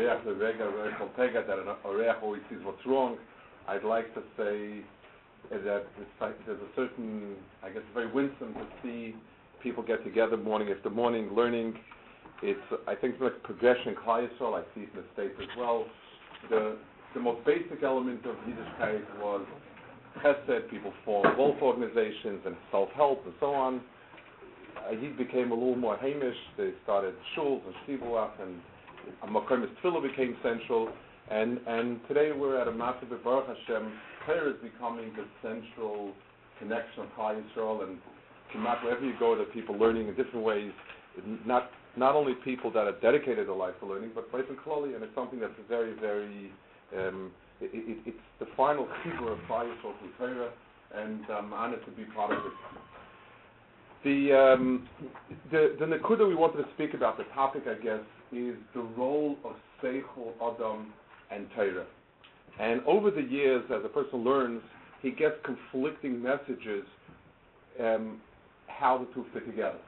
[0.00, 0.64] Oreach the Rega
[1.18, 3.18] Pega, that an Oreach always sees what's wrong.
[3.68, 4.80] I'd like to say
[5.50, 5.84] that
[6.46, 9.14] there's a certain, I guess, very winsome to see
[9.62, 11.74] people get together morning after morning, learning.
[12.42, 15.48] It's, I think, it's like progression in Klal I see it in the States as
[15.58, 15.86] well.
[16.48, 16.76] The
[17.14, 19.44] the most basic element of Yiddishkeit was
[20.22, 23.80] chesed, people formed wolf organizations and self-help and so on.
[24.86, 26.36] Uh, Yid became a little more Hamish.
[26.56, 28.60] They started shuls and shivuach, and
[29.28, 30.90] Makom Tefillah became central.
[31.30, 33.92] And and today we're at a massive Baruch Hashem.
[34.24, 36.12] Prayer is becoming the central
[36.58, 37.98] connection of Klal Yisrael, and
[38.52, 40.72] Kimat, wherever you go, there are people learning in different ways.
[41.46, 45.04] Not not only people that are dedicated their life to learning, but Baruch Klali, and
[45.04, 46.50] it's something that's very very
[46.96, 50.50] um, it, it, it's the final chibur of Klal Yisrael Torah,
[50.94, 52.52] and I'm honored to be part of it.
[54.02, 54.88] The um,
[55.52, 58.00] the the nakuda we wanted to speak about, the topic, I guess,
[58.32, 60.92] is the role of Seichel Adam
[61.30, 61.86] and Torah.
[62.58, 64.62] And over the years, as a person learns,
[65.02, 66.84] he gets conflicting messages
[67.80, 68.20] um,
[68.66, 69.78] how the two fit together.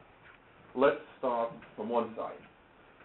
[0.75, 2.33] Let's start from one side.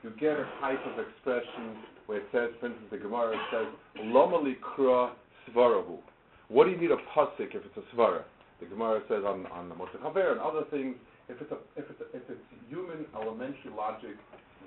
[0.03, 3.67] You get a type of expression where it says, for instance, the Gemara says,
[4.05, 5.11] "Loma likra
[5.49, 5.97] svarahu."
[6.47, 8.23] What do you need a pasuk if it's a svara?
[8.61, 10.95] The Gemara says on on the Moshe Chaver and other things.
[11.27, 14.15] If it's a, if it's a, if it's human elementary logic,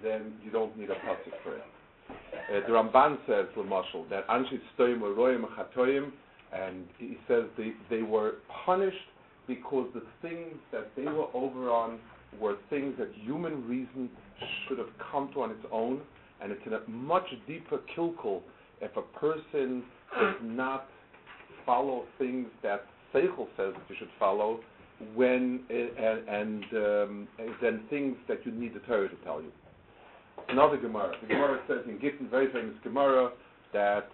[0.02, 1.62] then you don't need a pasuk for it.
[2.10, 6.10] Uh, the Ramban says, Lamashal, that Anshi Stoim Royim Chatoim,
[6.52, 8.34] and he says they they were
[8.64, 8.96] punished
[9.46, 11.98] because the things that they were over on
[12.40, 14.08] were things that human reason
[14.66, 16.00] should have come to on its own,
[16.40, 18.42] and it's in a much deeper kilkul
[18.80, 19.82] if a person
[20.18, 20.88] does not
[21.66, 24.60] follow things that Seichel says that you should follow,
[25.14, 27.28] when and, and um,
[27.60, 29.50] then things that you need the Torah to tell you.
[30.52, 31.12] Another Gemara.
[31.20, 33.30] The Gemara says in Gittin, very famous Gemara,
[33.72, 34.08] that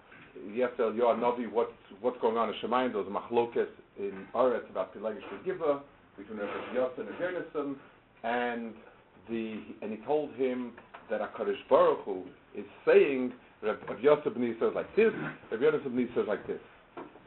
[0.77, 1.71] tell your Navi what's
[2.01, 2.93] what's going on in Shemayim.
[2.93, 3.67] There's machlokes
[3.99, 5.81] in Aretz about Pilagish Giva
[6.19, 7.77] between Rabbi Yosef and Gernesim,
[8.23, 8.75] and
[9.31, 10.73] the and he told him
[11.11, 13.33] that Hakadosh Baruch Hu is saying
[13.63, 15.13] Rabbi Yosef B'ni says like this,
[15.51, 16.61] Rabbi Yosef says like this.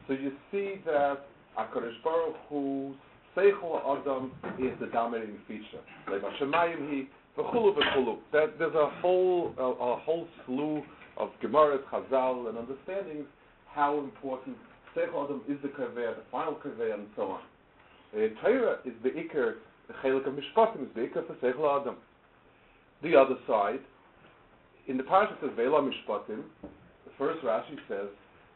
[0.06, 1.26] So you see that
[1.58, 2.94] Hakadosh Baruch Hu's
[3.36, 5.82] Seichel Adam is the dominating feature.
[6.10, 8.18] Like Shemayim he v'chulu v'chulu.
[8.32, 10.82] There's a whole a, a whole slew
[11.16, 13.26] of Gemaras, Chazal, and understandings
[13.72, 14.56] how important
[14.96, 17.40] Seichel Adam is the kaveya, the final kaveya, and so on.
[18.12, 19.54] Uh, Torah is the ikar,
[19.86, 21.96] the chelik of Mishpatim is the ikar for Seichel Adam.
[23.02, 23.80] The other side,
[24.88, 28.08] in the parasha says Vela Mishpatim, the first Rashi says,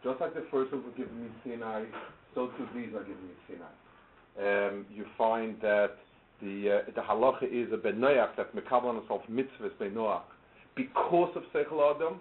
[0.03, 1.85] just like the first one were given me Sinai,
[2.35, 4.69] so too these are given me Sinai.
[4.69, 5.97] Um, you find that
[6.45, 10.23] the uh, the halacha is a ben noach that mekabel himself mitzvahs ben noach
[10.75, 12.19] because of seichel adam,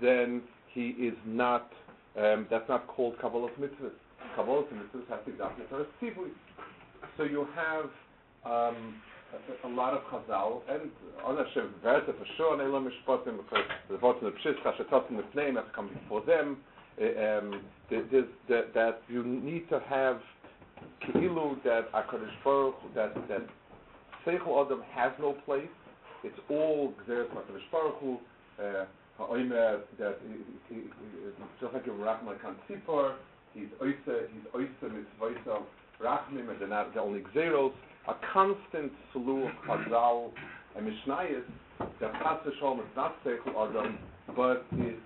[0.00, 1.70] then he is not.
[2.18, 3.92] Um, that's not called kabbalah mitzvahs.
[4.34, 5.64] Kabbalah mitzvahs has to exactly
[6.02, 6.30] tzivui.
[7.16, 7.84] So you have
[8.44, 8.94] um,
[9.64, 10.90] a, a, lot of chazal and
[11.24, 15.40] on Hashem verse for sure on Elam Mishpatim because the in the pshis chashatotim the
[15.40, 16.58] name has come before them.
[17.00, 20.20] Uh, um, that you need to have
[21.06, 23.42] Ki'ilu that Hakadosh Baruch that that
[24.26, 25.68] Seichel Adam has no place.
[26.22, 28.18] It's all Gzeres Hakadosh Baruch Hu.
[28.62, 28.84] Uh,
[29.18, 30.82] Ha'omer that he, he,
[31.60, 33.16] just like in Rachman Kan Tzipor,
[33.52, 35.62] he's oisa he's oisa mitzvaysa
[36.02, 37.72] Rachmim and they're not the only Gzeros.
[38.08, 40.30] A constant slew of Chazal
[40.76, 41.42] and Mishnayos
[41.78, 43.98] that Chas V'Shalom is not Seichel Adam,
[44.34, 44.96] but is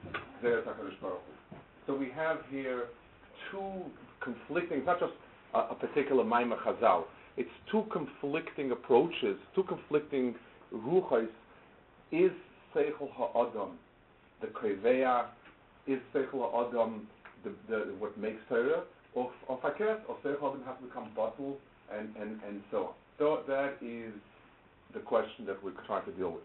[0.42, 1.56] Gzeres Hakadosh Baruch Hu.
[1.86, 2.84] So we have here
[3.50, 3.82] two
[4.22, 5.12] conflicting, not just
[5.54, 7.04] a, a particular Maimah Chazal.
[7.36, 10.34] It's two conflicting approaches, two conflicting
[10.72, 11.28] ruchos.
[12.12, 12.30] Is
[12.74, 13.70] Seichel Ha'adam
[14.40, 15.26] the Kreveya?
[15.86, 17.06] Is Seichel Ha'adam
[17.42, 18.82] the, the, what makes Torah?
[19.14, 21.56] Or, or or Seichel Ha'adam has become bottled,
[21.92, 22.92] and, and, and so on.
[23.18, 24.12] So that is
[24.92, 26.42] the question that we're trying to deal with.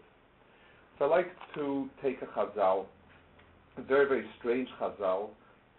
[0.98, 2.86] So I'd like to take a Chazal,
[3.76, 5.30] a very, very strange Chazal,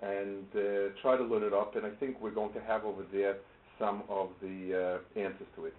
[0.01, 1.75] and uh, try to learn it up.
[1.75, 3.37] And I think we're going to have over there
[3.79, 5.73] some of the uh, answers to it.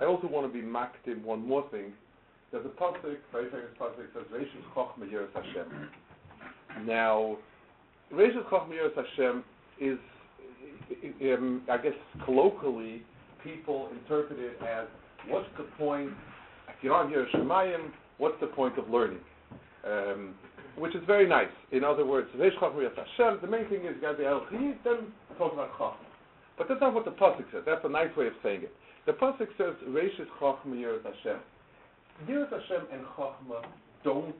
[0.00, 1.92] I also want to be mocked in one more thing.
[2.50, 5.90] There's a pasuk, very famous pasuk, says "Reishis Chochma Yiras Hashem."
[6.86, 7.36] Now,
[8.12, 9.44] Rishis Chachmiyos Hashem
[9.80, 9.98] is,
[11.22, 11.92] um, I guess,
[12.24, 13.02] colloquially,
[13.44, 14.86] people interpret it as
[15.28, 16.10] what's the point,
[16.68, 19.18] if you're not on Yerushalayim, what's the point of learning?
[19.84, 20.34] Um,
[20.78, 21.48] which is very nice.
[21.72, 25.96] In other words, Hashem, the main thing is you got then talk about Chachma.
[26.56, 27.62] But that's not what the Pasuk says.
[27.66, 28.72] That's a nice way of saying it.
[29.06, 31.40] The Pasuk says, Reish Chachma Yerat Hashem.
[32.28, 33.62] Yerat Hashem and Chachma
[34.04, 34.34] don't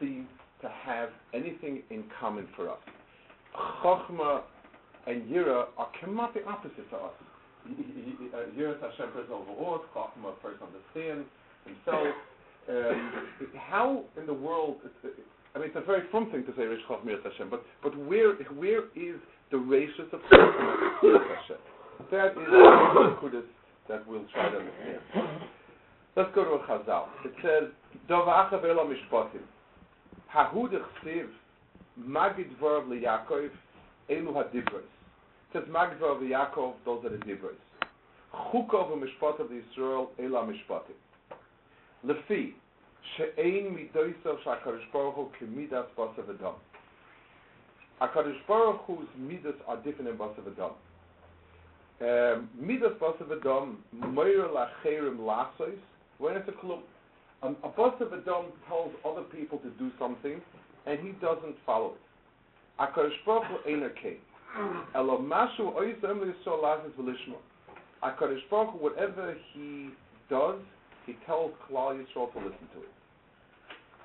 [0.00, 0.28] seem
[0.62, 2.78] to have anything in common for us.
[3.82, 4.42] Chachma
[5.06, 5.88] and Yira are
[6.34, 7.12] the opposite to us.
[8.56, 11.26] Yiras Hashem first overall, Chachma first understands
[11.64, 12.14] himself.
[12.68, 14.78] Um, how in the world?
[15.56, 18.34] I mean, it's a very fun thing to say Chachma Yiras Hashem, but but where
[18.34, 19.16] where is
[19.50, 21.56] the ratios of Yiras Hashem?
[22.10, 23.42] That is the Kudus
[23.88, 25.00] that we'll try to understand.
[26.14, 27.06] Let's go to a Chazal.
[27.24, 27.70] It says,
[28.06, 29.40] Dov Achav Ela Mishpatim.
[30.34, 31.28] Hahu dechsiv
[31.98, 33.50] magid dvorav liyakov
[34.10, 34.84] elu hadibros.
[34.84, 37.56] It says magid dvorav liyakov, those are the dibros.
[38.52, 40.96] Chukov u'mishpatav Yisrael ela mishpatim.
[42.04, 42.52] Lefi,
[43.16, 46.54] she'ein midoisav sha'akadosh baruch hu kemidas basav adam.
[48.00, 50.72] HaKadosh Baruch Hu's midas are different in basav adam.
[52.00, 55.78] Um, midas basav adam, moira lacherim lasois,
[56.18, 56.80] when it's a klum,
[57.42, 60.40] um, a of Adam tells other people to do something,
[60.86, 62.80] and he doesn't follow it.
[62.80, 64.16] Akadosh Baruch Hu Einer Kein.
[64.94, 67.36] Elo Mashu Oizem Yisrael Lazis V'Lishma.
[68.02, 69.90] Akadosh Baruch whatever he
[70.30, 70.58] does,
[71.06, 72.92] he tells Klal Yisrael to listen to it.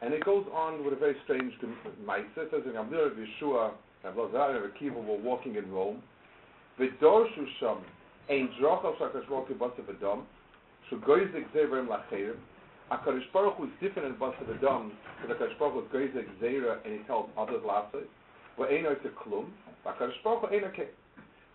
[0.02, 1.54] And it goes on with a very strange
[2.06, 2.26] Maisa.
[2.38, 3.72] It says in Gamliel Yeshua,
[4.04, 6.02] and Lazar and Akiva were walking in Rome.
[6.80, 7.78] V'dorshu Sham
[8.30, 10.24] Ein Drochav Baruch Hu Basav Adam.
[10.90, 12.38] Shugoyzik Zeverim Lacherim.
[12.92, 16.84] HaKadosh Baruch Hu is different in Basa Adam, because HaKadosh Baruch Hu is Geizek Zera,
[16.84, 18.08] and he tells others Lasses.
[18.58, 19.46] But Eino to Klum,
[19.86, 20.72] HaKadosh Baruch Hu Eino.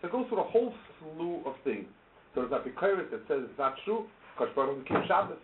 [0.01, 1.85] So it goes through a whole slew of things.
[2.33, 4.05] So there's a Bikoris that says it's not true,
[4.37, 5.37] Baruch Hu keeps Shabbos.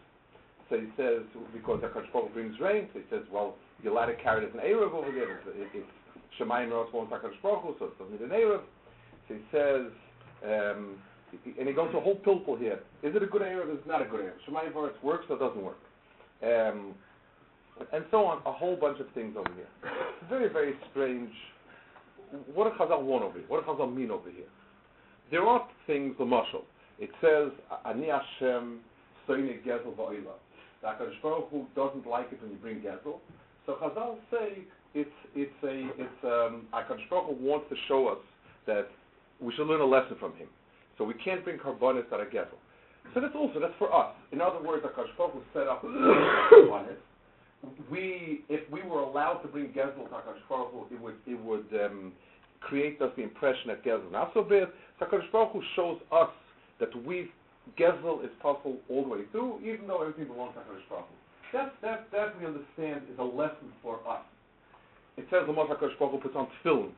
[0.69, 1.21] So he says,
[1.53, 4.53] because HaKadosh Baruch brings rain, so he says, well, you're allowed to carry it as
[4.53, 5.41] an Erev over there.
[5.45, 5.85] It's, it's
[6.39, 8.61] Shemayim Rosh wants HaKadosh so it doesn't need an Erev.
[9.27, 9.91] So he says,
[10.43, 10.95] um,
[11.59, 12.79] and he goes to a whole pilpul here.
[13.01, 13.71] Is it a good Erev?
[13.71, 14.33] Is it not a good Erev?
[14.47, 15.79] Shemayim Varetz works or doesn't work?
[16.41, 16.93] Um,
[17.91, 19.67] and so on, a whole bunch of things over here.
[20.29, 21.31] Very, very strange.
[22.53, 23.47] What does Chazal want over here?
[23.47, 24.45] What does Chazal mean over here?
[25.31, 26.63] There are things, the mashal.
[26.99, 27.51] It says,
[27.85, 28.79] Ani Hashem
[29.27, 30.35] soine gezel va'ila.
[30.81, 33.19] The HaKadosh Baruch Hu doesn't like it when you bring gezel.
[33.65, 34.63] So Chazal say
[34.93, 38.19] it's, it's a, it's, um, HaKadosh Baruch Hu wants to show us
[38.67, 38.87] that
[39.39, 40.47] we should learn a lesson from him.
[40.97, 42.59] So we can't bring karbonis that are gezel.
[43.13, 44.15] So that's also that's for us.
[44.31, 46.95] In other words, Akash was set up karbonis.
[47.89, 52.13] We, if we were allowed to bring gezel to Akash it would it would um,
[52.59, 54.69] create us the impression that gezel not so bad.
[54.99, 56.29] So Akash shows us
[56.83, 57.31] that we
[57.79, 61.03] gezel is possible all the way through, even though everything belongs to Akash
[61.53, 64.25] That that that we understand is a lesson for us.
[65.15, 66.91] It says the Moshe Akash puts on tefillin.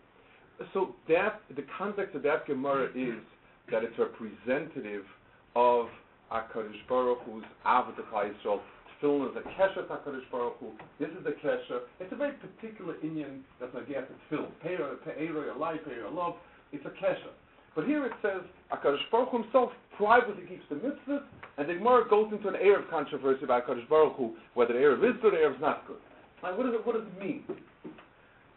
[0.74, 3.22] So that the context of that Gemara is
[3.72, 5.04] that it's representative
[5.56, 5.88] of
[6.32, 8.62] HaKadosh Baruch Hu's Avodah Yisrael.
[9.02, 10.72] Tefillin is a kesher HaKadosh Baruch Hu.
[11.00, 11.82] This is the kesher.
[12.00, 14.50] It's a very particular Indian that's not get to tefillin.
[14.64, 16.36] Pe'ero life, pe'ero love.
[16.72, 17.36] It's a kesher.
[17.76, 18.42] But here it says
[18.72, 21.24] HaKadosh Baruch Hu himself privately keeps the mitzvahs,
[21.58, 25.04] and the Gemara goes into an Erev controversy about HaKadosh Baruch Hu, whether the Erev
[25.10, 25.98] is good or Erev is not good.
[26.42, 27.44] Like, what, does it, what does it mean?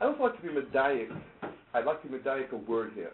[0.00, 1.08] I also like to be medayik.
[1.74, 3.12] I'd like to medayik a word here.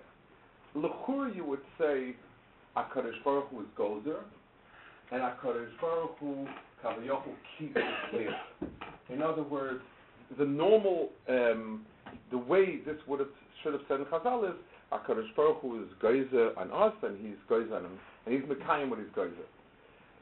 [0.74, 2.14] L'chur, you would say
[2.76, 4.20] HaKadosh Baruch Hu is Gozer,
[5.10, 6.46] and HaKadosh Baruch Hu
[6.84, 7.76] Kavayochu keeps
[8.12, 8.34] it
[9.08, 9.80] In other words,
[10.38, 11.86] the normal, um,
[12.30, 13.28] the way this would have,
[13.62, 14.56] should have said in Chazal is,
[14.94, 18.90] HaKadosh Baruch Hu is Gozer on us, and he's Gozer on him, and he's Mekayim
[18.90, 19.32] with his Gozer.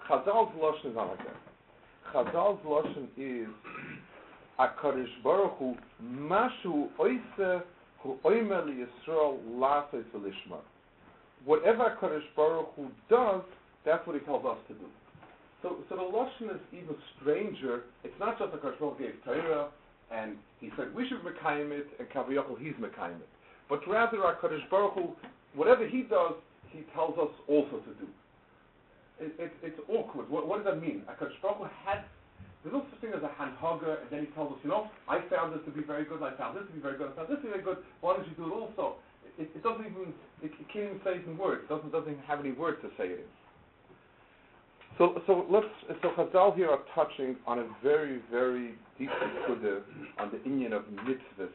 [0.09, 2.13] Chazal's Lashon is not like that.
[2.13, 3.49] Chazal's Lashon is,
[4.59, 7.63] HaKadosh Baruch Hu Mashu Oise
[8.01, 10.59] Hu Oimer Yisrael Lasois V'Lishma
[11.45, 13.43] whatever Kadosh Baruch Hu does,
[13.85, 14.87] that's what he tells us to do.
[15.63, 17.83] So, so the Lashon is even stranger.
[18.05, 19.69] It's not just that Kadosh Baruch Hu gave Torah,
[20.13, 23.29] and he said we should Mekayim it, and Kaviyachol he's Mekayim it.
[23.69, 25.13] But rather, our Kadosh Baruch Hu,
[25.55, 26.35] whatever he does,
[26.71, 28.09] he tells us also to do.
[29.21, 30.29] It, it, it's awkward.
[30.29, 31.03] What, what, does that mean?
[31.09, 32.05] A Kadosh Baruch Hu had
[32.63, 35.19] there's no such thing as a hanhaga, and then he tells us, you know, I
[35.27, 37.27] found this to be very good, I found this to be very good, I found
[37.27, 37.79] this to be very good.
[38.03, 39.03] Why don't you do it also?
[39.39, 41.63] it, it doesn't even, it, it, can't even say it in words.
[41.65, 43.31] It doesn't, doesn't have any words to say it in.
[44.99, 45.67] So, so let's,
[46.03, 49.09] so Chazal here are touching on a very, very deep
[49.49, 49.81] kudah
[50.19, 51.49] on the Indian of mitzvahs.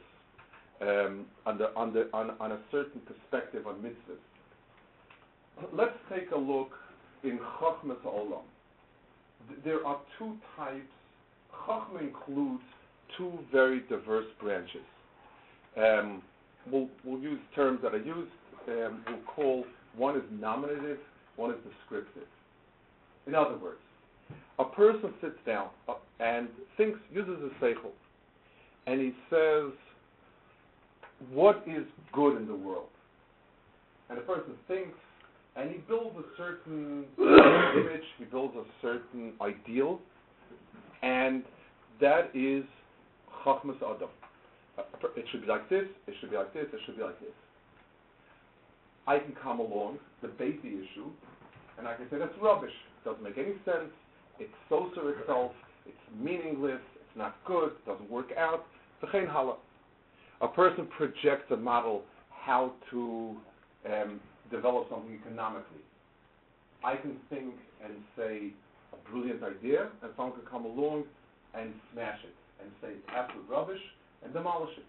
[0.82, 4.18] Um, on, the, on, the, on, on a certain perspective on mitzvahs.
[5.74, 6.72] Let's take a look
[7.24, 8.44] in Chachmas Olam.
[9.64, 10.82] There are two types.
[11.66, 12.64] Chachma includes
[13.18, 14.86] two very diverse branches.
[15.78, 16.22] Um,
[16.72, 18.32] we'll, we'll use terms that I used.
[18.68, 19.66] Um, we'll call
[19.96, 21.00] one is nominative,
[21.38, 22.28] one is descriptive.
[23.26, 23.80] In other words,
[24.60, 27.92] a person sits down uh, and thinks, uses a seichel,
[28.86, 29.72] and he says,
[31.32, 32.90] "What is good in the world?"
[34.10, 34.98] And the person thinks,
[35.56, 40.00] and he builds a certain image, he builds a certain ideal,
[41.02, 41.44] and
[42.00, 42.64] that is
[43.44, 44.10] chachmas adam.
[45.16, 45.86] It should be like this.
[46.06, 46.66] It should be like this.
[46.72, 47.34] It should be like this.
[49.08, 51.10] I can come along, debate the issue,
[51.78, 52.74] and I can say that's rubbish.
[53.02, 53.90] It doesn't make any sense.
[54.40, 55.52] It's so to itself.
[55.86, 56.82] It's meaningless.
[56.96, 57.72] It's not good.
[57.72, 58.66] It doesn't work out.
[59.02, 59.56] V'chein hala.
[60.42, 63.36] A person projects a model how to
[63.92, 64.20] um,
[64.52, 65.82] develop something economically.
[66.84, 68.54] I can think and say
[68.94, 71.04] a brilliant idea, and someone can come along
[71.54, 73.82] and smash it and say it's absolute rubbish
[74.24, 74.86] and demolish it.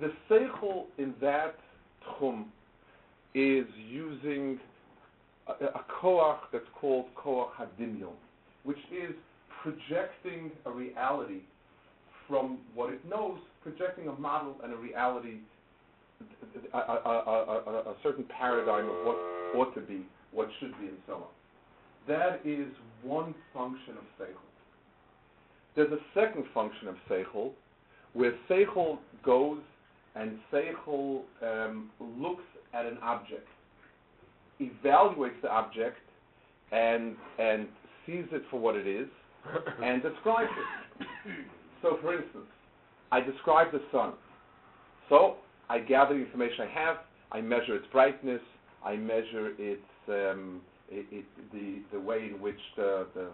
[0.00, 1.56] The seichel in that
[2.04, 2.44] tchum
[3.34, 4.58] is using
[5.46, 8.14] a, a koach that's called koach hadimyon,
[8.64, 9.14] which is
[9.62, 11.40] projecting a reality
[12.26, 15.38] from what it knows, projecting a model and a reality,
[16.72, 19.16] a, a, a, a certain paradigm of what
[19.56, 21.22] ought to be, what should be, and so on.
[22.06, 22.68] That is
[23.02, 24.38] one function of seichel.
[25.74, 27.50] There's a second function of seichel,
[28.12, 29.58] where seichel goes
[30.14, 33.48] and seichel um, looks at an object,
[34.60, 35.98] evaluates the object,
[36.70, 37.66] and and
[38.06, 39.08] sees it for what it is,
[39.82, 40.52] and describes
[41.00, 41.06] it.
[41.82, 42.46] So, for instance,
[43.12, 44.12] I describe the sun.
[45.08, 45.36] So
[45.68, 46.96] I gather the information I have.
[47.32, 48.40] I measure its brightness.
[48.84, 50.60] I measure its um,
[50.90, 53.28] it, it, the the way in which the, the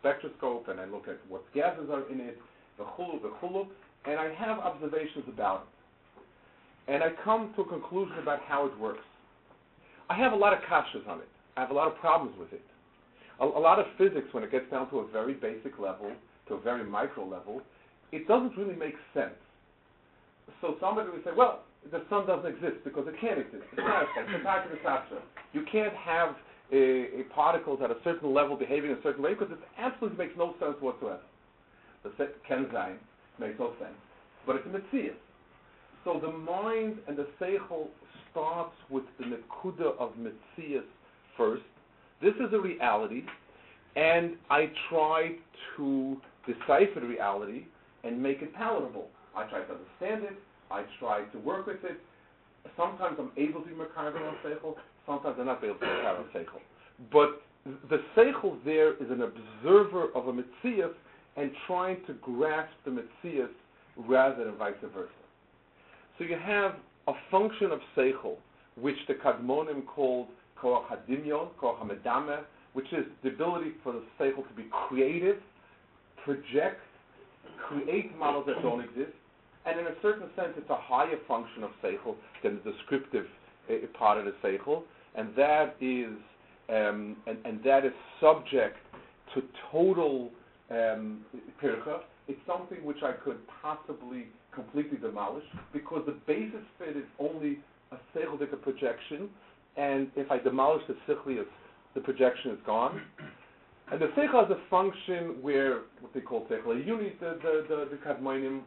[0.00, 2.38] spectroscope, and I look at what gases are in it,
[2.78, 3.66] the chulu, the chulu,
[4.06, 5.76] and I have observations about it
[6.88, 9.04] and I come to a conclusion about how it works.
[10.08, 11.28] I have a lot of kashas on it.
[11.56, 12.62] I have a lot of problems with it.
[13.40, 16.12] A, a, lot of physics, when it gets down to a very basic level,
[16.48, 17.60] to a very micro level,
[18.12, 19.34] it doesn't really make sense.
[20.60, 23.64] So somebody would say, well, the sun doesn't exist because it can't exist.
[23.72, 24.06] It's not.
[24.16, 24.42] It's
[25.52, 26.36] You can't have
[26.72, 30.36] a, a particles at a certain level behaving a certain way because it absolutely makes
[30.36, 31.20] no sense whatsoever.
[32.02, 32.10] The
[32.48, 32.96] Kenzain
[33.38, 33.94] makes no sense.
[34.46, 35.14] But it's a mitzvah.
[36.04, 37.88] So the mind and the seichel
[38.30, 40.84] starts with the nekuda of mitzias
[41.36, 41.62] first.
[42.22, 43.22] This is a reality,
[43.96, 45.32] and I try
[45.76, 47.64] to decipher the reality
[48.06, 49.08] and make it palatable.
[49.36, 50.38] I try to understand it.
[50.70, 51.98] I try to work with it.
[52.76, 54.74] Sometimes I'm able to be makaber on seichel.
[55.06, 56.60] Sometimes I'm not able to be makaber on seichel.
[57.12, 57.42] But
[57.90, 60.94] the seichel there is an observer of a mitzias
[61.36, 63.48] and trying to grasp the mitzias
[63.96, 65.10] rather than vice versa.
[66.18, 66.76] So you have
[67.08, 68.36] a function of seichel,
[68.80, 70.28] which the Kadmonim called
[70.60, 72.40] koach hadimyon, koach hamedame,
[72.72, 75.36] which is the ability for the seichel to be creative,
[76.24, 76.80] project,
[77.68, 79.16] create models that don't exist,
[79.66, 83.26] and in a certain sense, it's a higher function of seichel than the descriptive
[83.68, 84.82] uh, part of the seichel,
[85.14, 86.10] and that is
[86.68, 88.76] um, and, and, that is subject
[89.34, 90.30] to total
[90.68, 91.24] um,
[91.62, 92.00] pircha.
[92.26, 97.60] It's something which I could possibly completely demolished because the basis fit is only
[97.92, 99.28] a seichel projection,
[99.76, 101.46] and if I demolish the sichlius,
[101.94, 103.00] the projection is gone.
[103.90, 107.88] And the seichel is a function where what they call seichel unit, the the the,
[107.90, 108.62] the kadmonim,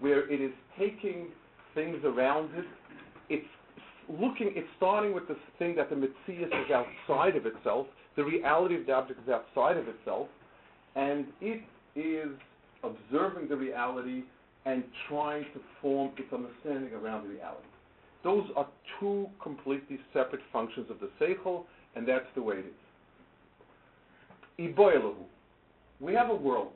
[0.00, 1.28] where it is taking
[1.74, 2.64] things around it.
[3.28, 3.46] It's
[4.08, 4.52] looking.
[4.56, 7.86] It's starting with the thing that the mitzias is outside of itself.
[8.16, 10.28] The reality of the object is outside of itself,
[10.96, 11.62] and it
[11.94, 12.30] is
[12.82, 14.22] observing the reality
[14.64, 17.66] and trying to form its understanding around the reality.
[18.24, 18.66] Those are
[18.98, 22.79] two completely separate functions of the seichel, and that's the way it is.
[24.58, 25.14] Iboilahu.
[26.00, 26.72] We have a world,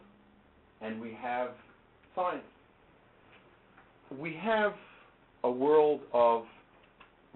[0.80, 1.50] and we have
[2.14, 2.42] science.
[4.18, 4.74] We have
[5.42, 6.44] a world of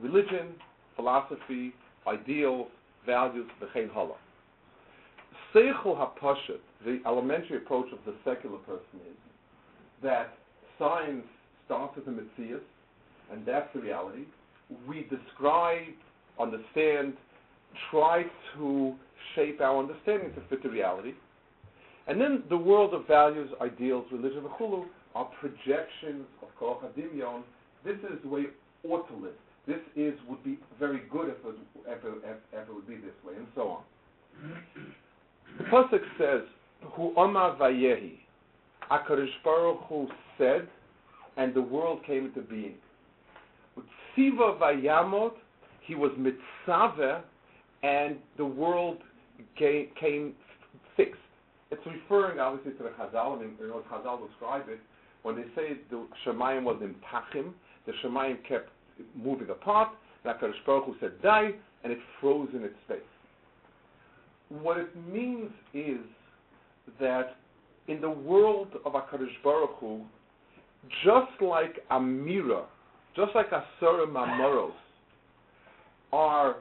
[0.00, 0.54] religion,
[0.96, 1.74] philosophy,
[2.06, 2.68] ideals,
[3.06, 4.14] values, v'chein hala.
[5.54, 9.16] Seichel hapashat, the elementary approach of the secular person is
[10.02, 10.34] that
[10.78, 11.24] science
[11.64, 12.60] starts with a Metzias,
[13.32, 14.24] and that's the reality.
[14.86, 15.94] We describe,
[16.38, 17.14] understand,
[17.90, 18.24] try
[18.56, 18.94] to
[19.34, 21.12] shape our understanding to fit the reality.
[22.06, 27.42] And then the world of values, ideals, religion, chulu are projections of Koach HaDimyon.
[27.84, 29.34] This is the way it ought to live.
[29.66, 31.54] This is would be very good if it,
[31.86, 33.82] if it, if, if it would be this way, and so on.
[35.58, 36.48] The pasuk says,
[36.94, 38.18] "Hu Oma Vayehi."
[38.90, 40.08] Akadosh Baruch Hu
[40.38, 40.68] said,
[41.36, 42.74] and the world came into being.
[44.16, 45.32] Tziva Vayamot,
[45.82, 47.20] he was mitzaveh,
[47.82, 48.98] and the world
[49.58, 50.34] came, came
[50.96, 51.20] fixed.
[51.70, 53.40] It's referring obviously to the Chazal.
[53.40, 54.80] Mean, you know, Chazal describe it
[55.22, 57.52] when they say the Shemayim was in Tachim.
[57.86, 58.70] The Shemayim kept
[59.14, 59.90] moving apart.
[60.24, 61.50] And Hakadosh Baruch Hu said die,
[61.84, 62.98] and it froze in its space.
[64.48, 66.00] What it means is
[67.00, 67.36] that
[67.86, 70.02] in the world of Hakadosh Baruch Hu,
[71.04, 72.64] just like Amira,
[73.14, 74.72] just like Asura Mamoros,
[76.12, 76.56] are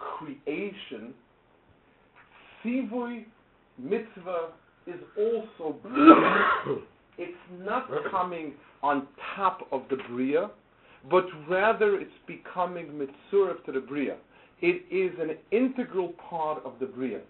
[0.00, 1.14] creation,
[2.64, 3.24] Sivui
[3.78, 4.48] mitzvah
[4.86, 5.76] is also
[7.18, 10.50] it's not coming on top of the bria,
[11.10, 14.16] but rather it's becoming mitzurah to the bria.
[14.62, 17.20] It is an integral part of the bria.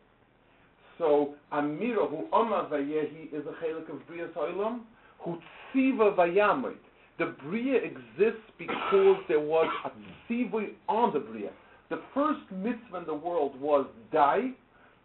[1.01, 4.81] So Amira, who Vayehi, is a chelik of Bria Soilam,
[5.21, 5.39] who
[5.75, 6.77] Tziva Vayamit.
[7.19, 9.91] The Bria exists because there was a
[10.31, 11.51] Tzivui on the Bria.
[11.91, 14.51] The first mitzvah in the world was die,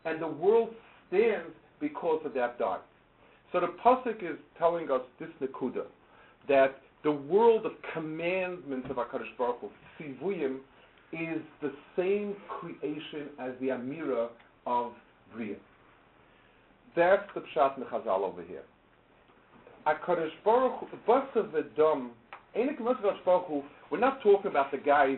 [0.05, 0.69] and the world
[1.07, 1.51] stands
[1.81, 2.77] because of that die.
[3.51, 5.85] So the pasuk is telling us this nekuda
[6.47, 10.57] that the world of commandments of Hakadosh Baruch Hu, Sivuyim,
[11.11, 14.29] is the same creation as the Amira
[14.65, 14.91] of
[15.33, 15.55] Bria.
[16.95, 18.63] That's the pshat mechazal over here.
[19.87, 22.11] Hakadosh Baruch Hu, Basav Edom,
[23.91, 25.17] we're not talking about the guy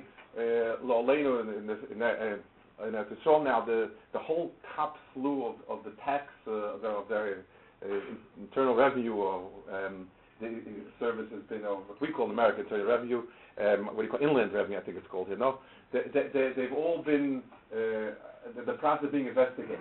[0.84, 2.40] Lo Aleinu in, in, in, in
[2.80, 6.76] and as it's shown now, the, the whole top slew of, of the tax uh,
[6.76, 7.44] of their, of their
[7.84, 8.00] uh,
[8.40, 10.08] internal revenue um,
[10.40, 10.62] the
[11.00, 13.24] service has been uh, what we call in America internal revenue,
[13.60, 14.78] um, what do you call inland revenue?
[14.78, 15.38] I think it's called here.
[15.38, 15.60] No,
[15.92, 17.42] they, they, they've all been
[17.74, 18.14] uh,
[18.56, 19.80] the, the process being investigated.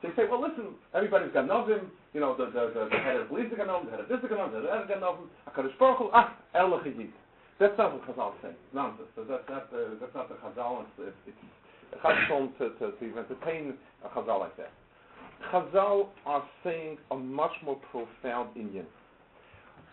[0.00, 1.90] So you say, well, listen, everybody's got novim.
[2.14, 4.18] You know, the, the, the, the head of police got novim, the head of this
[4.22, 5.28] got novim, the head of got novim.
[5.46, 6.70] Hakadosh Baruch Hu, ah, El
[7.58, 8.54] That's not what Chazal saying.
[8.72, 9.08] Nonsense.
[9.16, 10.84] So that's not the, that's not the Chazal.
[10.98, 11.36] It's, it's,
[12.04, 14.70] Chazal to, to, to even entertain a Chazal like that.
[15.52, 18.86] Chazal are saying a much more profound Indian.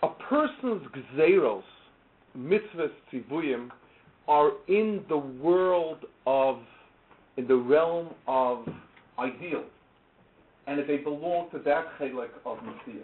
[0.04, 1.64] A person's gzeros,
[2.38, 3.70] mitzvahs, tzivuyim,
[4.28, 6.58] are in the world of,
[7.38, 8.66] in the realm of
[9.20, 9.66] ideals,
[10.68, 13.04] and if they belong to that chelik of Messiah.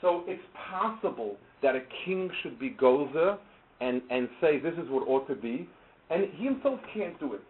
[0.00, 3.38] So it's possible that a king should be gozer
[3.82, 5.68] and, and say this is what ought to be,
[6.10, 7.42] and he himself can't do it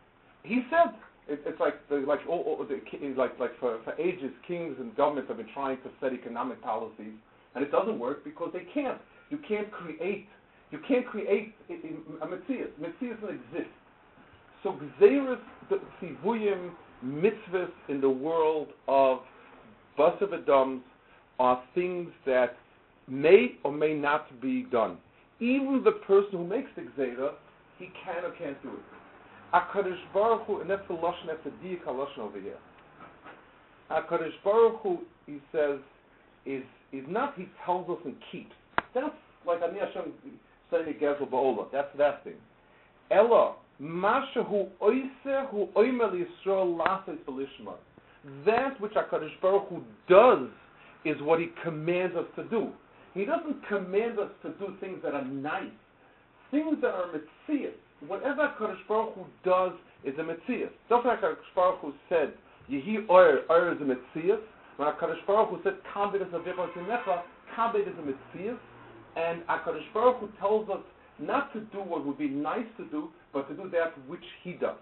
[0.45, 0.95] he said
[1.29, 2.81] it, it's like like all, all the,
[3.17, 7.15] like like for, for ages, kings and governments have been trying to set economic policies,
[7.55, 9.01] and it doesn't work because they can't.
[9.31, 10.29] You can't create.
[10.71, 12.71] You can't create a mitzvah.
[12.81, 13.71] Mitzvah doesn't exist.
[14.63, 15.39] So gzeirus,
[16.01, 16.71] tzivuyim,
[17.05, 19.21] mitzvahs in the world of
[19.99, 20.83] basav adams
[21.39, 22.57] are things that
[23.07, 24.97] may or may not be done.
[25.41, 27.33] Even the person who makes the gzeira,
[27.79, 29.55] he can or can't do it.
[29.55, 32.57] HaKadosh Baruch Hu, and that's the Lashon, that's the Diyak HaLashon over here.
[33.91, 35.79] HaKadosh Baruch Hu, he says,
[36.47, 38.53] is, is not, he tells us and keeps.
[38.95, 39.15] That's
[39.47, 40.13] like Ani Hashem
[40.71, 41.67] saying Gezel Ba'olah.
[41.73, 42.35] That's that thing.
[43.11, 45.11] Ella, Masha Hu Oise
[45.51, 47.75] Hu Oimer Yisrael Lasei Felishma.
[48.47, 50.49] That which HaKadosh Baruch Hu does
[51.05, 52.71] is what he commands us to do.
[53.15, 55.71] He doesn't command us to do things that are nice.
[56.51, 57.73] Things that are mitzvahs
[58.07, 59.73] whatever Kadosh Baruch Hu does
[60.05, 60.71] is a mitzvah.
[60.89, 62.35] Just like Kadosh Baruch Hu said,
[62.71, 64.41] Yehi Oyer, Oyer is a mitzvah.
[64.77, 67.23] When Kadosh Baruch Hu said, Kabed is a tinecha,
[67.57, 68.59] Kabed is a mitzvah.
[69.17, 70.83] And Kadosh Baruch Hu tells us
[71.19, 74.53] not to do what would be nice to do, but to do that which He
[74.53, 74.77] does.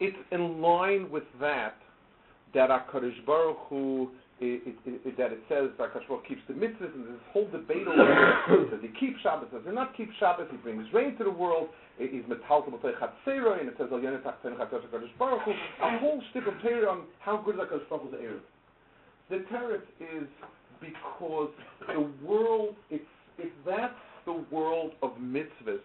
[0.00, 1.76] It's in line with that
[2.54, 4.10] that Kadosh Baruch Hu
[4.42, 7.86] it, it, it, that it says that Hakadosh keeps the mitzvahs, and this whole debate
[7.86, 10.48] over does he keep Shabbos, does he not keep Shabbos?
[10.50, 11.68] He brings rain to the world.
[11.98, 15.52] He's metal to chatzera, and it says al yenetach ten Hakadosh Baruch Hu.
[15.82, 18.40] A whole stick of Torah on how good Hakadosh Baruch Hu's erev.
[19.30, 20.28] The teretz is
[20.80, 21.50] because
[21.86, 23.04] the world, it's
[23.38, 23.94] if that's
[24.26, 25.80] the world of mitzvahs,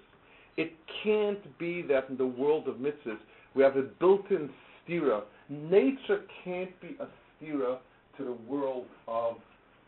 [0.58, 3.20] it can't be that in the world of mitzvahs
[3.54, 4.50] we have a built-in
[4.88, 5.22] stira.
[5.50, 7.08] Nature can't be a
[7.44, 7.78] stira
[8.18, 9.36] to the world of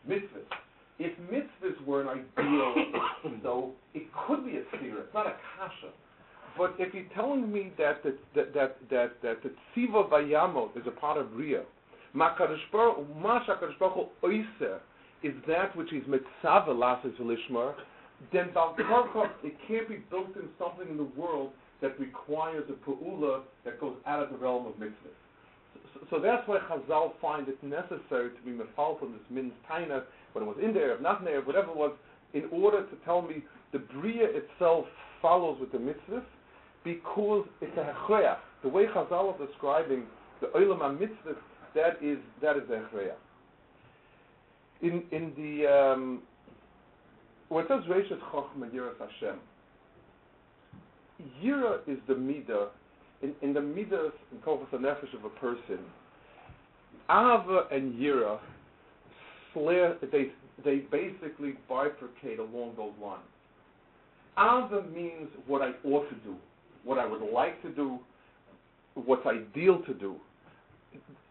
[0.08, 0.46] mitzvahs.
[0.98, 2.74] If mitzvahs were an ideal,
[3.42, 4.98] so it could be a sphere.
[5.00, 5.92] It's not a kasha.
[6.58, 10.82] But if you're telling me that the, that that that that the tziva vayamot is
[10.86, 11.62] a part of Ria,
[15.22, 17.74] is that which is mitzvah lasses lishmar,
[18.32, 23.80] then it can't be built in something in the world that requires a pu'ula that
[23.80, 25.16] goes out of the realm of mitzvahs.
[26.10, 30.44] So, that's why Chazal find it necessary to be mefal from this min's taina, when
[30.44, 31.92] it was in the there, not in there, whatever it was,
[32.34, 34.86] in order to tell me the bria itself
[35.22, 36.24] follows with the mitzvahs,
[36.84, 38.38] because it's a hechreach.
[38.62, 40.04] The way Chazal is describing
[40.40, 41.36] the olam mitzvahs,
[41.74, 43.12] that is that is the hechreach.
[44.82, 46.22] In in the um,
[47.50, 49.38] when it says Reishis Chochma Yiras Hashem,
[51.42, 52.68] Yira is the midah
[53.22, 55.78] in, in the midas and Kovas Nefesh of a person.
[57.10, 58.38] Ava and Yira,
[59.52, 60.30] flare, they
[60.64, 63.22] they basically bifurcate along those lines.
[64.38, 66.36] Ava means what I ought to do,
[66.84, 67.98] what I would like to do,
[68.94, 70.16] what's ideal to do.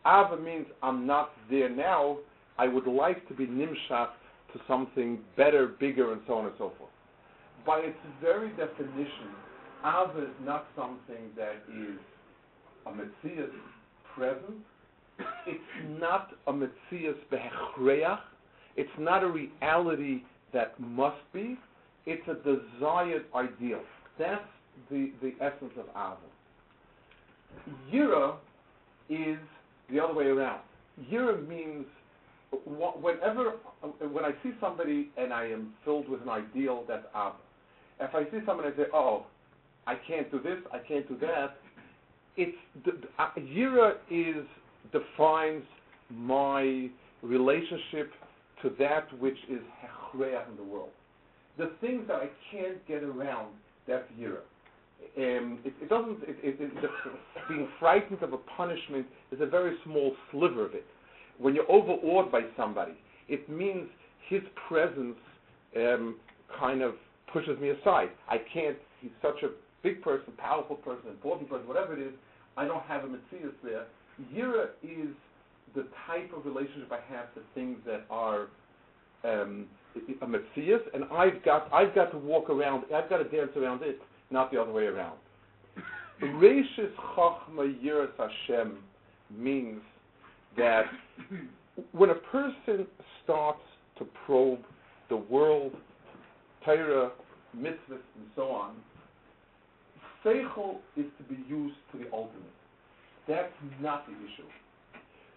[0.05, 2.17] Ava means I'm not there now.
[2.57, 4.09] I would like to be nimshat
[4.53, 6.91] to something better, bigger, and so on and so forth.
[7.65, 9.29] By its very definition,
[9.85, 11.99] Ava is not something that is
[12.85, 13.51] a Metzias
[14.15, 14.57] present.
[15.97, 18.19] Not a Metzias behechreach.
[18.75, 20.23] It's not a reality
[20.53, 21.57] that must be.
[22.05, 23.81] It's a desired ideal.
[24.17, 24.41] That's
[24.89, 26.17] the, the essence of Ava.
[27.91, 28.35] Yira
[29.09, 29.39] is
[29.89, 30.61] the other way around.
[31.11, 31.85] Yira means
[32.65, 33.53] whenever
[34.11, 37.33] when I see somebody and I am filled with an ideal, that's Ava.
[37.99, 39.25] If I see someone and say, "Oh,
[39.87, 41.57] I can't do this, I can't do that,"
[42.37, 44.45] it's the, uh, Yira is
[44.91, 45.63] defines
[46.11, 46.89] my
[47.21, 48.11] relationship
[48.61, 50.89] to that which is hechreach in the world.
[51.57, 53.49] The things that I can't get around,
[53.87, 54.39] that's Yira.
[55.17, 56.19] Um, it, it, doesn't.
[56.23, 56.89] It, it,
[57.47, 60.85] being frightened of a punishment is a very small sliver of it
[61.39, 62.93] when you're overawed by somebody,
[63.27, 63.87] it means
[64.27, 65.15] his presence
[65.75, 66.17] um,
[66.59, 66.93] kind of
[67.33, 68.09] pushes me aside.
[68.29, 68.77] I can't.
[69.01, 69.49] He's such a
[69.81, 72.13] big person, powerful person, important person, whatever it is.
[72.57, 73.85] I don't have a Metzias there.
[74.33, 75.15] Yira is
[75.75, 78.47] the type of relationship I have to things that are
[79.23, 79.67] um,
[80.21, 82.85] a Metzias, and I've got I've got to walk around.
[82.93, 83.99] I've got to dance around it,
[84.31, 85.17] not the other way around.
[86.21, 88.77] Reishis Chachma Yiras Hashem
[89.35, 89.81] means
[90.57, 90.85] that
[91.91, 92.87] when a person
[93.23, 93.61] starts
[93.97, 94.59] to probe
[95.09, 95.73] the world,
[96.63, 97.11] Torah,
[97.57, 98.75] mitzvahs, and so on,
[100.23, 102.43] seichel is to be used to the ultimate.
[103.27, 103.51] That's
[103.81, 104.47] not the issue.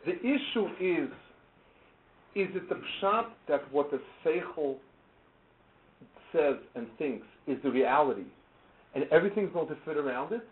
[0.04, 1.08] The issue is,
[2.34, 4.76] is it the pshat that what the seichel
[6.32, 8.24] says and thinks is the reality,
[8.94, 10.42] and everything's going to fit around it?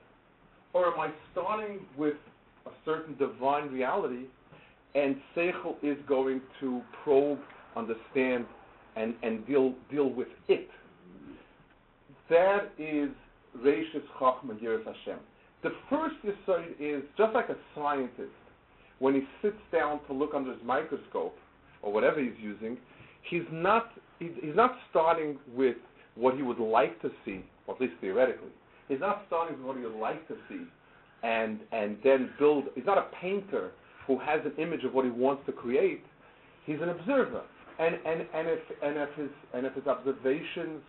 [0.72, 2.14] Or am I starting with
[2.66, 4.26] a certain divine reality
[4.94, 7.38] and Seichel is going to probe,
[7.76, 8.46] understand,
[8.96, 10.68] and, and deal, deal with it.
[12.28, 13.10] That is
[13.58, 15.18] Reishis Chachma Yiras Hashem.
[15.62, 18.30] The first Yisod is just like a scientist,
[19.00, 21.36] when he sits down to look under his microscope,
[21.82, 22.76] or whatever he's using,
[23.28, 25.76] he's not, he's not starting with
[26.14, 28.50] what he would like to see, or at least theoretically.
[28.88, 30.62] He's not starting with what he would like to see,
[31.22, 33.70] and, and then build, he's not a painter
[34.06, 36.02] who has an image of what he wants to create,
[36.66, 37.42] he's an observer.
[37.78, 40.82] And, and, and, if, and, if his, and if his observations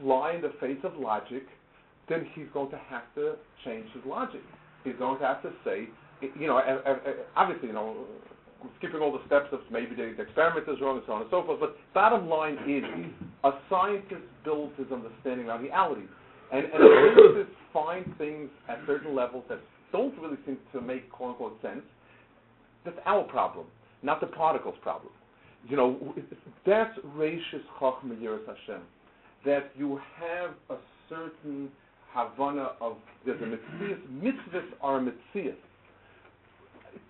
[0.00, 1.44] fly in the face of logic,
[2.08, 4.40] then he's going to have to change his logic.
[4.82, 5.88] He's going to have to say,
[6.38, 6.60] you know,
[7.36, 8.04] obviously, you know,
[8.78, 11.44] skipping all the steps of maybe the, experiment is wrong and so on and so
[11.44, 11.60] forth.
[11.60, 12.84] But bottom line is,
[13.44, 16.02] a scientist builds his understanding on reality,
[16.52, 16.82] and, and
[17.16, 19.58] scientists find things at certain levels that
[19.90, 21.82] don't really seem to make quote unquote sense,
[22.84, 23.66] that's our problem,
[24.02, 25.12] not the particle's problem.
[25.68, 26.14] You know,
[26.66, 28.82] that's Reishis Chachma Yiras Hashem.
[29.44, 31.70] That you have a certain
[32.12, 35.54] Havana of, there's a mitzvah, mitzvahs are a mitzvah.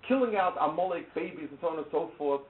[0.06, 2.42] Killing out Amalek babies and so on and so forth,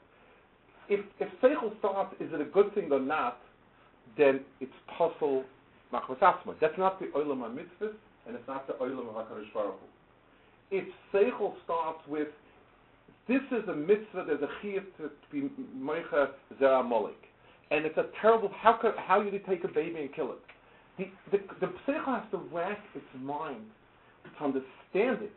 [0.88, 3.38] if, if Seichel starts, is it a good thing or not,
[4.17, 5.45] then it's puzzle
[5.93, 6.55] machvasasma.
[6.61, 7.93] That's not the Olam HaMitzvah,
[8.27, 10.77] and it's not the Olam HaKadosh Baruch Hu.
[10.77, 12.29] If Seichel starts with
[13.29, 17.12] this is a mitzvah, there's a chiyuv to, be moicha zera molik.
[17.71, 20.38] And it's a terrible, how could, how you take a baby and kill it?
[20.99, 23.65] The, the, the has to rack its mind
[24.38, 25.33] to understand it,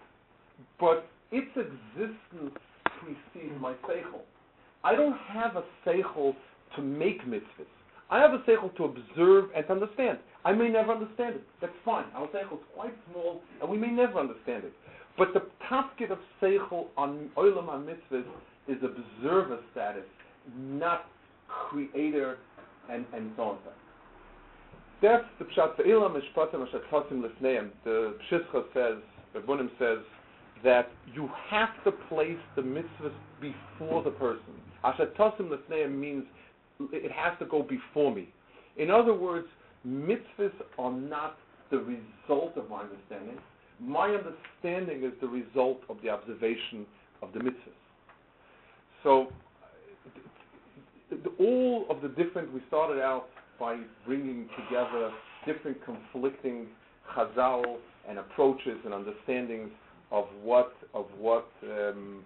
[0.80, 2.57] but its existence
[3.01, 4.23] precedes my seichel.
[4.85, 6.33] I don't have a seichel
[6.77, 7.67] to make mitzvahs.
[8.09, 10.19] I have a seichel to observe and to understand.
[10.45, 11.43] I may never understand it.
[11.59, 12.05] That's fine.
[12.15, 14.73] Our seichel is quite small, and we may never understand it.
[15.17, 18.23] But the tafkid of seichel on olam mitzvahs
[18.69, 20.05] is observer status,
[20.57, 21.05] not
[21.47, 22.37] creator,
[22.89, 23.57] and, and so on.
[25.01, 27.69] That's the Pshat Asher Tosim Lifneim.
[27.83, 29.99] The Pshischa says, the Bunim says,
[30.65, 34.41] that you have to place the mitzvahs before the person.
[34.84, 36.25] Asher Tosim Lifneim means
[36.91, 38.28] it has to go before me.
[38.75, 39.47] In other words,
[39.88, 41.38] mitzvahs are not
[41.71, 43.38] the result of my understanding.
[43.80, 46.86] My understanding is the result of the observation
[47.21, 47.82] of the mitzvahs.
[49.04, 49.28] So,
[51.39, 53.28] all of the different, we started out
[53.60, 55.12] by bringing together
[55.45, 56.65] different conflicting
[57.15, 57.78] chazal
[58.10, 59.69] and approaches and understandings
[60.11, 62.23] of what of what um,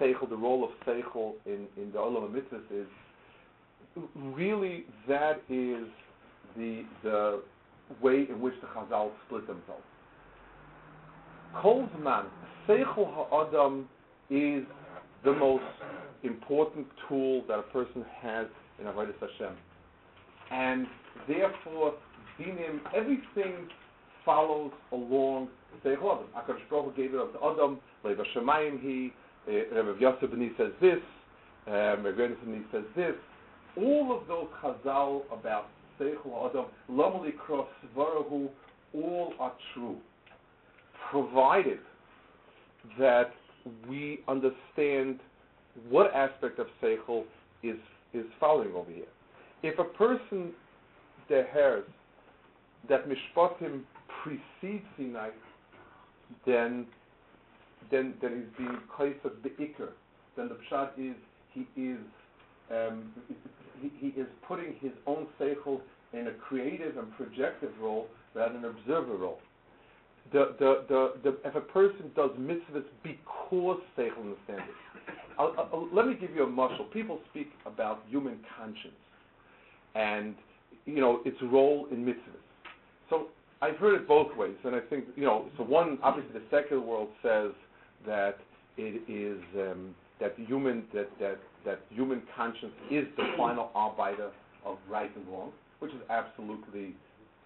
[0.00, 2.86] seichel, the role of seichel in in the olam mitzvahs is.
[4.14, 5.86] Really, that is
[6.56, 7.42] the the
[8.02, 9.82] way in which the chazal split themselves.
[11.56, 12.26] Kolzman,
[12.68, 13.88] seichel ha'adam
[14.28, 14.64] is
[15.24, 15.64] the most
[16.22, 18.46] important tool that a person has
[18.78, 19.56] in Avodah Hashem
[20.50, 20.86] and
[21.26, 21.94] therefore
[22.38, 23.68] dinim everything
[24.26, 25.48] follows along
[25.82, 26.26] the Adam.
[26.36, 27.78] Akadosh Baruch gave it up to Adam.
[28.04, 29.12] Leiva Shemayim he.
[29.48, 30.98] Uh, Rebbe Yosef B'ni says this.
[31.66, 32.34] Um, Rebbe
[32.72, 33.14] says this.
[33.78, 38.48] All of those Chazal about Seichel Adam, Lamali Cross Svarahu,
[38.94, 39.96] all are true,
[41.10, 41.78] provided
[42.98, 43.32] that
[43.88, 45.20] we understand
[45.88, 47.24] what aspect of Seichel
[47.62, 47.76] is
[48.14, 49.04] is following over here
[49.62, 50.52] if a person
[51.28, 51.84] hears
[52.88, 53.80] that mishpatim
[54.26, 55.30] precedes Sinai,
[56.44, 56.86] then
[57.90, 59.90] then then he's being kaisat beikr.
[60.36, 61.16] Then the pshat is
[61.52, 61.98] he is
[62.70, 63.12] um,
[63.80, 65.80] he, he, is putting his own seichel
[66.12, 69.38] in a creative and projective role rather than an observer role.
[70.32, 76.14] The, the, the, the, if a person does mitzvahs because seichel understands it, let me
[76.20, 76.86] give you a muscle.
[76.86, 78.94] People speak about human conscience
[79.94, 80.34] and
[80.86, 82.45] you know its role in mitzvahs.
[83.62, 85.46] I've heard it both ways, and I think you know.
[85.56, 87.52] So one, obviously, the secular world says
[88.06, 88.38] that
[88.76, 94.30] it is um, that human that that that human conscience is the final arbiter
[94.64, 96.94] of right and wrong, which is absolutely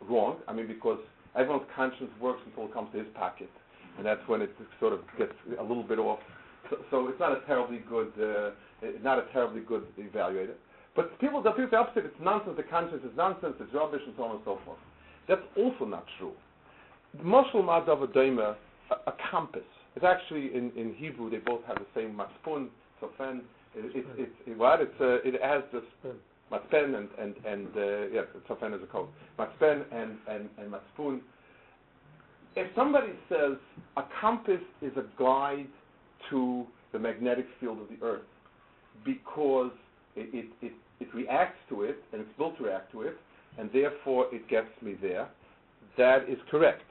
[0.09, 0.38] wrong.
[0.49, 0.99] I mean, because
[1.37, 3.51] everyone's conscience works until it comes to his pocket,
[3.96, 6.18] and that's when it sort of gets a little bit off.
[6.70, 8.51] So, so it's not a terribly good, uh,
[9.03, 10.55] not a terribly good evaluator.
[10.96, 14.25] But people, the people opposite, it's nonsense, the conscience is nonsense, it's rubbish, and so
[14.25, 14.79] on and so forth.
[15.31, 16.33] That's also not true.
[17.25, 18.57] Moshel Madav a,
[19.07, 19.62] a compass.
[19.95, 22.66] It's actually in, in Hebrew they both have the same matspun,
[23.01, 23.43] sofen.
[23.77, 24.81] It, it, it, it, what?
[24.81, 26.14] It's, uh, it has this
[26.51, 29.09] matzpen and and and uh, yes, sofen is a code.
[29.38, 31.21] Matzpen and and and matspun.
[32.57, 33.57] If somebody says
[33.97, 35.69] a compass is a guide
[36.31, 38.23] to the magnetic field of the Earth
[39.05, 39.71] because
[40.16, 43.16] it, it, it, it reacts to it, and it's built to react to it,
[43.58, 45.28] and therefore it gets me there.
[45.96, 46.82] That is correct.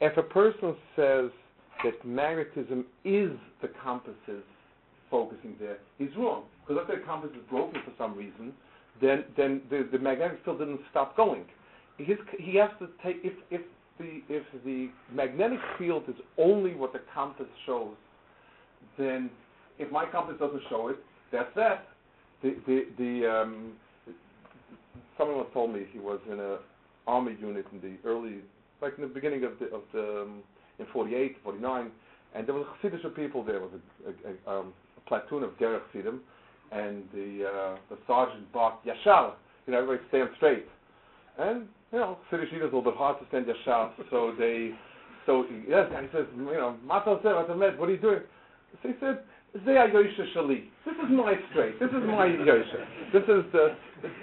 [0.00, 1.30] If a person says
[1.84, 4.44] that magnetism is the compass's
[5.10, 6.44] focusing there, he's wrong.
[6.66, 8.52] Because if the compass is broken for some reason,
[9.00, 11.44] then then the, the magnetic field didn't stop going.
[11.98, 13.62] His, he has to take if if
[13.98, 17.94] the if the magnetic field is only what the compass shows,
[18.98, 19.30] then
[19.78, 20.96] if my compass doesn't show it,
[21.32, 21.88] that's that
[22.42, 23.72] the the, the um,
[25.20, 26.58] someone once told me he was in a
[27.06, 28.38] army unit in the early,
[28.80, 30.42] like in the beginning of the of the um,
[30.78, 31.90] in 48, 49,
[32.34, 33.60] and there was Chassidish of people there.
[33.60, 33.70] was
[34.06, 36.20] a, a, a, um, a platoon of Derech Chassidim,
[36.72, 39.34] and the uh, the sergeant barked Yashar,
[39.66, 40.66] you know, everybody stand straight,
[41.38, 44.72] and you know, Chassidish is a little bit hard to stand Yashar, so they.
[45.26, 47.34] So yes, and he says, you know, Matal said,
[47.78, 48.20] what are you doing?
[48.82, 49.20] So he said,
[49.52, 51.80] this is my straight.
[51.80, 52.86] This is my Yosha.
[53.12, 53.76] This is the,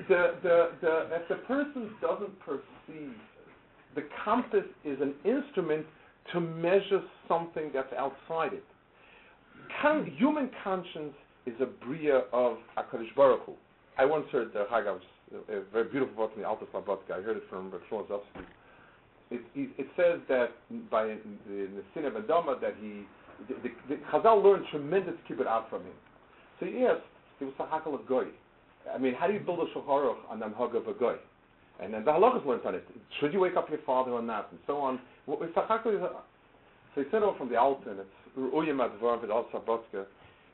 [0.08, 3.13] the, the, the, if the person doesn't perceive,
[3.96, 5.86] the compass is an instrument
[6.34, 8.63] to measure something that's outside it.
[9.82, 11.13] Con- human conscience
[11.46, 13.54] is a bria of HaKadosh Baruch Hu.
[13.98, 15.00] I once heard the Haggav,
[15.50, 17.20] a very beautiful book in the Alta Slabotka.
[17.20, 18.12] I heard it from Florence
[19.32, 20.52] It, it, it says that
[20.90, 21.18] by the,
[21.50, 23.04] the sin of Adama that he
[23.47, 25.93] the, the, the Chazal learned tremendous kibbut out from him.
[26.60, 27.02] So he asked,
[27.39, 28.26] he was Sahakal of Goy.
[28.93, 31.15] I mean, how do you build a Shulchan on the Hag of a Goy?
[31.80, 32.88] And then the halachas learned on it.
[33.19, 35.00] Should you wake up your father or not, and so on.
[35.26, 35.39] What,
[36.97, 40.06] so he said over from the Alton, it's Uyim Advar Vid Al Sabatka.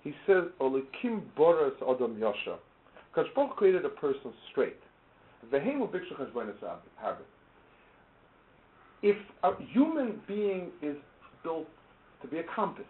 [0.03, 2.57] He says, Olikim Boras Adam Yasha.
[3.15, 4.79] Kashbach created a person straight.
[5.51, 6.59] Vehemu Bikshu Chashbonis
[6.97, 7.25] Habit.
[9.01, 10.97] If a human being is
[11.43, 11.67] built
[12.23, 12.85] to be a compass,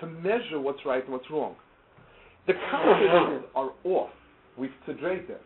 [0.00, 1.54] to measure what's right and what's wrong.
[2.46, 4.10] The compasses are off.
[4.56, 5.40] we've there.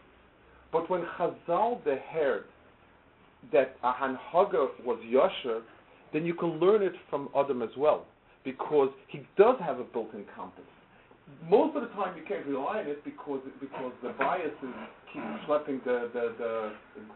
[0.71, 2.45] But when Chazal the heard
[3.53, 5.63] that a hanhaga was yasher,
[6.13, 8.07] then you can learn it from Adam as well,
[8.45, 10.65] because he does have a built-in compass.
[11.49, 14.75] Most of the time, you can't rely on it because because the biases
[15.13, 16.73] keep schlepping the the the,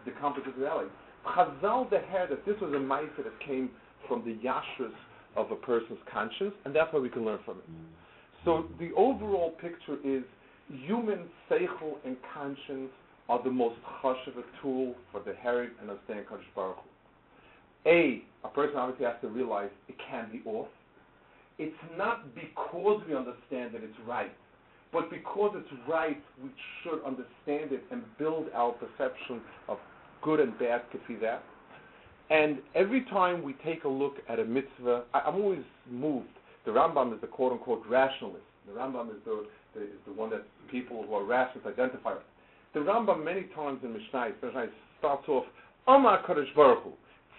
[0.06, 0.90] the compass of reality.
[1.26, 3.70] Chazal the heard that this was a ma'aser that came
[4.08, 4.94] from the yashrus
[5.36, 7.70] of a person's conscience, and that's why we can learn from it.
[7.70, 8.44] Mm-hmm.
[8.44, 10.22] So the overall picture is
[10.68, 11.20] human
[11.50, 12.90] seichel and conscience
[13.28, 17.90] are the most chashiv tool for the herid and understanding Kadosh Baruch Hu.
[17.90, 20.68] A, a person obviously has to realize it can be off.
[21.58, 24.32] It's not because we understand that it's right,
[24.92, 26.50] but because it's right, we
[26.82, 29.78] should understand it and build our perception of
[30.22, 31.42] good and bad to see that.
[32.30, 36.28] And every time we take a look at a mitzvah, I, I'm always moved.
[36.64, 38.42] The Rambam is the quote unquote rationalist.
[38.66, 42.22] The Rambam is the, the, is the one that people who are rationalists identify with.
[42.74, 44.66] The Rambam many times in Mishnah, Mishnah
[44.98, 45.44] starts off,
[45.86, 46.92] Amar Kadosh Baruch Hu,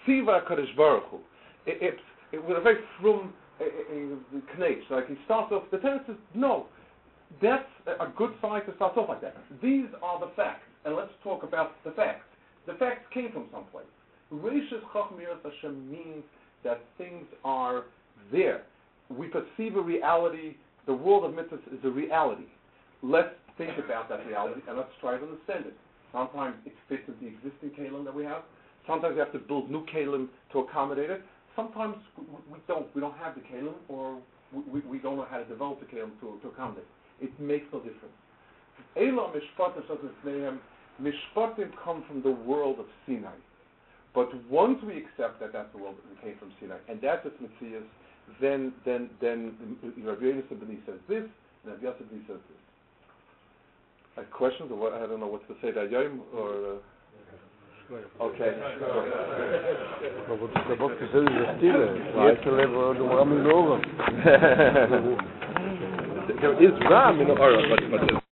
[0.07, 1.17] Tziva Kadosh Baruch Hu.
[1.65, 3.33] It, it's it, with a very frum
[4.57, 4.83] knetch.
[4.89, 6.67] Like he starts off, the tenant says, no,
[7.41, 9.35] that's a good sign to start off like that.
[9.61, 12.25] These are the facts, and let's talk about the facts.
[12.65, 13.85] The facts came from someplace.
[14.31, 16.23] Rishis Chachmiras Hashem means
[16.63, 17.85] that things are
[18.31, 18.63] there.
[19.09, 20.55] We perceive a reality.
[20.85, 22.47] The world of mitzvahs is a reality.
[23.01, 25.73] Let's think about that reality and let's try to understand it.
[26.11, 28.43] Sometimes it fits with the existing kalim that we have.
[28.87, 31.21] Sometimes we have to build new kalim to accommodate it.
[31.55, 32.93] Sometimes we, don't.
[32.95, 34.19] We don't have the kalim, or
[34.53, 36.85] we, we, don't know how to develop the kalim to, to accommodate.
[37.19, 38.13] It makes no difference.
[38.95, 40.59] Elam mishpatim
[41.01, 43.35] mishpatim come from the world of Sinai.
[44.17, 47.35] But once we accept that that's the world that came from Sinai, and that's its
[47.37, 47.85] Metzias,
[48.41, 49.53] then then then
[50.03, 51.21] Rabbi Yonatan B'ni says this,
[51.61, 52.57] and Rabbi Yosef B'ni says this.
[54.17, 54.93] Uh, questions or what?
[54.93, 55.69] I don't know what to say.
[55.69, 56.49] That Yom or.
[56.49, 56.77] Uh,
[58.19, 58.51] Okay.
[60.27, 60.91] Maar wat de boek
[61.55, 61.91] stille.
[62.15, 63.43] Jetzt leven we de ram in.
[66.41, 68.23] There is ram in the aura, but, but